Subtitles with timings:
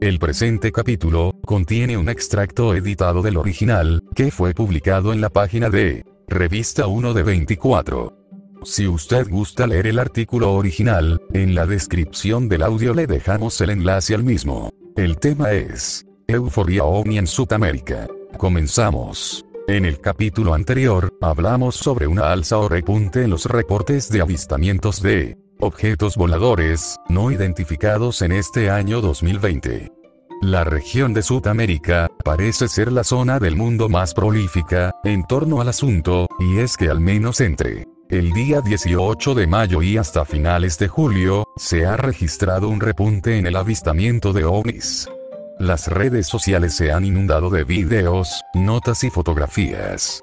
[0.00, 5.70] El presente capítulo contiene un extracto editado del original, que fue publicado en la página
[5.70, 8.16] de Revista 1 de 24.
[8.62, 13.70] Si usted gusta leer el artículo original, en la descripción del audio le dejamos el
[13.70, 14.70] enlace al mismo.
[14.96, 18.06] El tema es Euforia OVNI en Sudamérica.
[18.36, 19.44] Comenzamos.
[19.66, 25.02] En el capítulo anterior, hablamos sobre una alza o repunte en los reportes de avistamientos
[25.02, 29.92] de objetos voladores, no identificados en este año 2020.
[30.40, 35.68] La región de Sudamérica, parece ser la zona del mundo más prolífica, en torno al
[35.68, 40.78] asunto, y es que al menos entre el día 18 de mayo y hasta finales
[40.78, 45.08] de julio, se ha registrado un repunte en el avistamiento de ovnis.
[45.58, 50.22] Las redes sociales se han inundado de videos, notas y fotografías.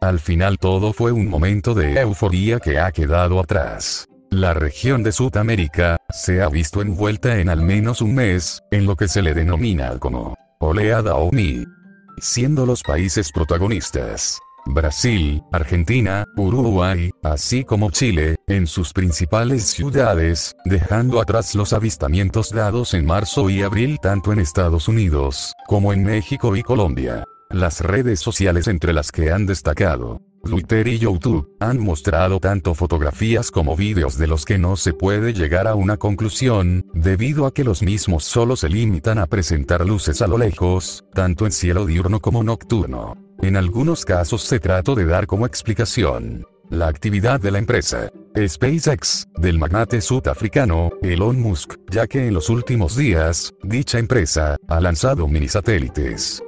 [0.00, 4.06] Al final todo fue un momento de euforia que ha quedado atrás.
[4.36, 8.94] La región de Sudamérica, se ha visto envuelta en al menos un mes, en lo
[8.94, 11.64] que se le denomina como oleada OVNI.
[12.18, 14.38] Siendo los países protagonistas.
[14.66, 22.92] Brasil, Argentina, Uruguay, así como Chile, en sus principales ciudades, dejando atrás los avistamientos dados
[22.92, 27.24] en marzo y abril tanto en Estados Unidos, como en México y Colombia.
[27.48, 33.50] Las redes sociales entre las que han destacado Twitter y YouTube, han mostrado tanto fotografías
[33.50, 37.64] como vídeos de los que no se puede llegar a una conclusión, debido a que
[37.64, 42.20] los mismos solo se limitan a presentar luces a lo lejos, tanto en cielo diurno
[42.20, 43.14] como nocturno.
[43.42, 49.28] En algunos casos se trató de dar como explicación la actividad de la empresa SpaceX,
[49.36, 55.28] del magnate sudafricano, Elon Musk, ya que en los últimos días, dicha empresa, ha lanzado
[55.28, 56.42] mini satélites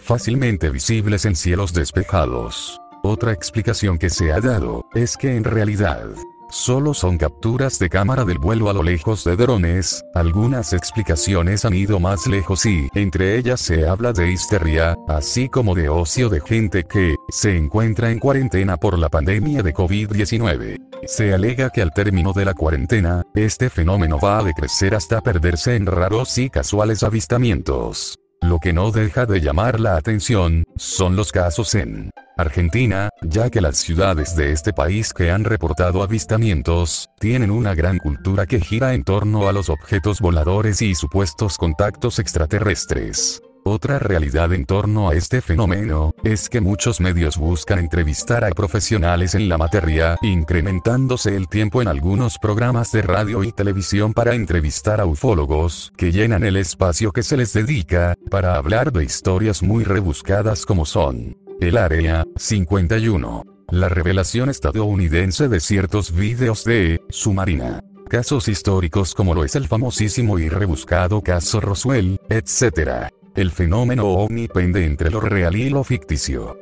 [0.00, 2.79] fácilmente visibles en cielos despejados.
[3.02, 6.04] Otra explicación que se ha dado, es que en realidad,
[6.50, 11.72] solo son capturas de cámara del vuelo a lo lejos de drones, algunas explicaciones han
[11.72, 16.42] ido más lejos y, entre ellas se habla de histeria, así como de ocio de
[16.42, 20.76] gente que, se encuentra en cuarentena por la pandemia de COVID-19.
[21.06, 25.74] Se alega que al término de la cuarentena, este fenómeno va a decrecer hasta perderse
[25.74, 28.19] en raros y casuales avistamientos.
[28.42, 33.60] Lo que no deja de llamar la atención, son los casos en Argentina, ya que
[33.60, 38.94] las ciudades de este país que han reportado avistamientos, tienen una gran cultura que gira
[38.94, 43.42] en torno a los objetos voladores y supuestos contactos extraterrestres.
[43.64, 49.34] Otra realidad en torno a este fenómeno, es que muchos medios buscan entrevistar a profesionales
[49.34, 55.00] en la materia, incrementándose el tiempo en algunos programas de radio y televisión para entrevistar
[55.00, 59.84] a ufólogos, que llenan el espacio que se les dedica, para hablar de historias muy
[59.84, 63.44] rebuscadas como son el Área 51.
[63.70, 67.84] La revelación estadounidense de ciertos vídeos de Submarina.
[68.08, 73.10] Casos históricos como lo es el famosísimo y rebuscado caso Roswell, etc.
[73.36, 76.58] El fenómeno ovni pende entre lo real y lo ficticio.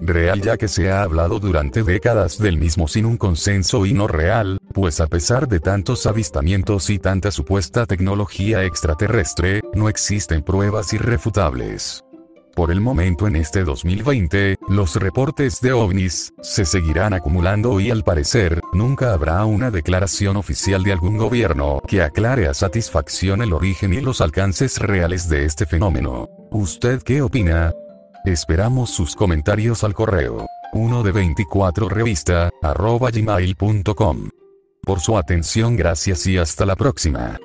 [0.00, 4.06] Real ya que se ha hablado durante décadas del mismo sin un consenso y no
[4.06, 10.92] real, pues a pesar de tantos avistamientos y tanta supuesta tecnología extraterrestre, no existen pruebas
[10.92, 12.04] irrefutables.
[12.54, 18.04] Por el momento en este 2020, los reportes de ovnis se seguirán acumulando y al
[18.04, 23.94] parecer, nunca habrá una declaración oficial de algún gobierno que aclare a satisfacción el origen
[23.94, 26.28] y los alcances reales de este fenómeno.
[26.50, 27.72] ¿Usted qué opina?
[28.26, 34.28] Esperamos sus comentarios al correo 1 de 24 revista arroba gmail.com.
[34.82, 37.38] Por su atención gracias y hasta la próxima.